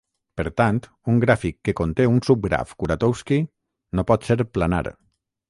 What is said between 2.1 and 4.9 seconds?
un subgraf Kuratowski no pot ser planar.